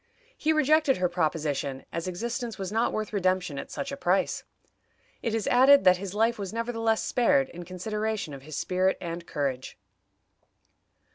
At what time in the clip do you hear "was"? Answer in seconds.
2.57-2.71, 6.39-6.51